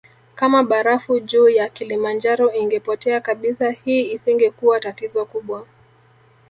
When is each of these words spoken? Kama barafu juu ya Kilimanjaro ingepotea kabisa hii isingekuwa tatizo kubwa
Kama 0.35 0.63
barafu 0.63 1.19
juu 1.19 1.49
ya 1.49 1.69
Kilimanjaro 1.69 2.53
ingepotea 2.53 3.21
kabisa 3.21 3.71
hii 3.71 4.11
isingekuwa 4.11 4.79
tatizo 4.79 5.25
kubwa 5.25 5.67